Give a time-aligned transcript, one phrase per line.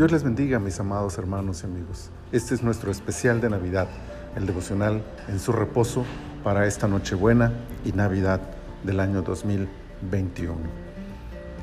[0.00, 2.08] Dios les bendiga, mis amados hermanos y amigos.
[2.32, 3.86] Este es nuestro especial de Navidad,
[4.34, 6.06] el devocional en su reposo
[6.42, 7.52] para esta Nochebuena
[7.84, 8.40] y Navidad
[8.82, 10.56] del año 2021.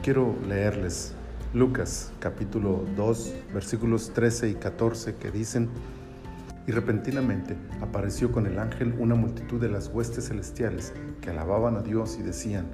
[0.04, 1.16] Quiero leerles
[1.56, 5.68] Lucas capítulo 2 versículos 13 y 14 que dicen,
[6.68, 11.82] y repentinamente apareció con el ángel una multitud de las huestes celestiales que alababan a
[11.82, 12.68] Dios y decían,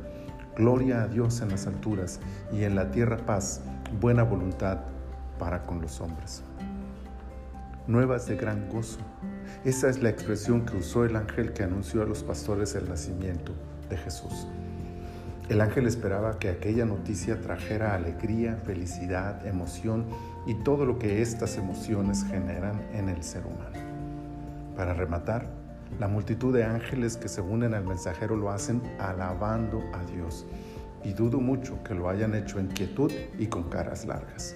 [0.58, 2.20] Gloria a Dios en las alturas
[2.52, 3.62] y en la tierra paz,
[4.02, 4.93] buena voluntad
[5.44, 6.42] para con los hombres.
[7.86, 9.02] Nuevas de gran gozo.
[9.66, 13.52] Esa es la expresión que usó el ángel que anunció a los pastores el nacimiento
[13.90, 14.48] de Jesús.
[15.50, 20.06] El ángel esperaba que aquella noticia trajera alegría, felicidad, emoción
[20.48, 23.86] y todo lo que estas emociones generan en el ser humano.
[24.78, 25.46] Para rematar,
[26.00, 30.46] la multitud de ángeles que se unen al mensajero lo hacen alabando a Dios
[31.04, 34.56] y dudo mucho que lo hayan hecho en quietud y con caras largas.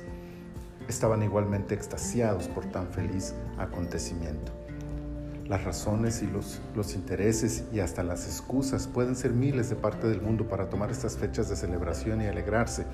[0.87, 4.51] Estaban igualmente extasiados por tan feliz acontecimiento.
[5.47, 10.21] Las razones y los, intereses y hasta las excusas pueden ser miles de parte del
[10.21, 12.85] mundo para tomar estas fechas de celebración y alegrarse,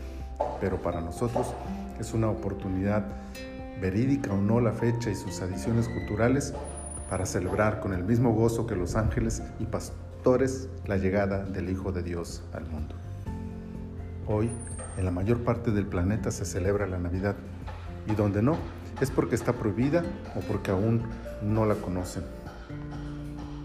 [0.61, 1.47] pero para nosotros
[1.99, 3.05] es una oportunidad,
[3.81, 6.53] verídica o no la fecha y sus adiciones culturales,
[7.09, 11.91] para celebrar con el mismo gozo que los ángeles y pastores la llegada del Hijo
[11.91, 12.95] de Dios al mundo.
[14.27, 14.49] Hoy,
[14.97, 17.35] en la mayor parte del planeta se celebra la Navidad
[18.07, 18.57] y donde no,
[19.01, 20.03] es porque está prohibida
[20.35, 21.03] o porque aún
[21.41, 22.23] no la conocen.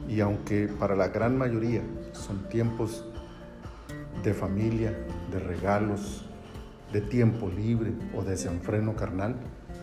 [0.09, 3.05] Y aunque para la gran mayoría son tiempos
[4.23, 4.97] de familia,
[5.31, 6.25] de regalos,
[6.93, 9.37] de tiempo libre o de desenfreno carnal,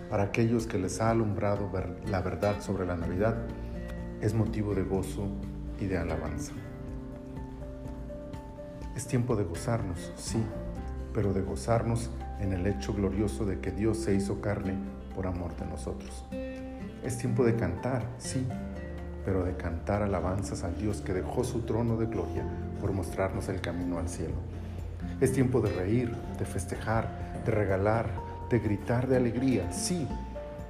[0.10, 1.70] para aquellos que les ha alumbrado
[2.08, 3.38] la verdad sobre la Navidad,
[4.22, 5.28] es motivo de gozo
[5.80, 6.54] y de alabanza.
[8.96, 10.42] Es tiempo de gozarnos, sí,
[11.14, 14.76] pero de gozarnos en el hecho glorioso de que Dios se hizo carne
[15.14, 16.26] por amor de nosotros.
[17.04, 18.46] Es tiempo de cantar, sí,
[19.24, 22.44] pero de cantar alabanzas al Dios que dejó su trono de gloria
[22.80, 24.36] por mostrarnos el camino al cielo.
[25.22, 28.10] Es tiempo de reír, de festejar, de regalar,
[28.50, 30.08] de gritar de alegría, sí,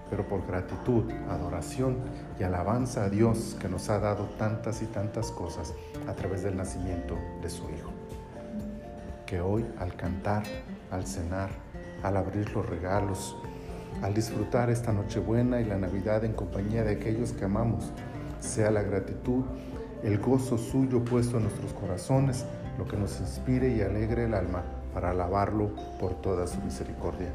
[0.10, 1.98] pero por gratitud, adoración
[2.40, 5.74] y alabanza a Dios que nos ha dado tantas y tantas cosas
[6.08, 8.05] a través del nacimiento de su Hijo.
[9.26, 10.44] Que hoy al cantar,
[10.92, 11.50] al cenar,
[12.04, 13.36] al abrir los regalos,
[14.04, 17.92] al disfrutar esta Nochebuena y la Navidad en compañía de aquellos que amamos,
[18.40, 19.44] sea la gratitud,
[20.04, 22.46] el gozo suyo puesto en nuestros corazones,
[22.78, 24.64] lo que nos inspire y alegre el alma
[24.94, 27.30] para alabarlo por toda su misericordia.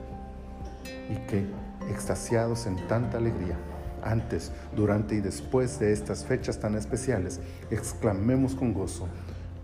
[1.10, 1.44] Y que,
[1.90, 3.56] extasiados en tanta alegría,
[4.04, 7.40] antes, durante y después de estas fechas tan especiales,
[7.70, 9.08] exclamemos con gozo,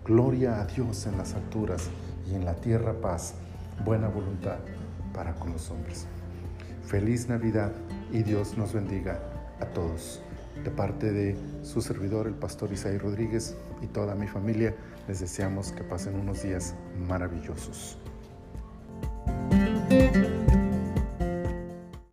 [0.06, 1.88] Gloria a Dios en las alturas
[2.30, 3.34] y en la tierra paz,
[3.84, 4.58] buena voluntad
[5.14, 6.06] para con los hombres.
[6.84, 7.72] Feliz Navidad
[8.12, 9.20] y Dios nos bendiga
[9.60, 10.20] a todos.
[10.62, 14.74] De parte de su servidor, el pastor Isaí Rodríguez y toda mi familia,
[15.06, 16.74] les deseamos que pasen unos días
[17.06, 17.98] maravillosos.